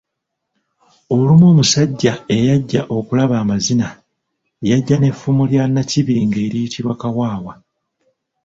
Olumu 1.15 1.45
omusajja 1.51 2.13
eyajja 2.35 2.81
okulaba 2.97 3.35
amazina, 3.43 3.87
yajja 4.69 4.95
n'effumu 4.99 5.43
lya 5.51 5.63
Nnakibinge 5.67 6.39
eriyitibwa 6.47 6.93
Kawawa. 7.01 7.53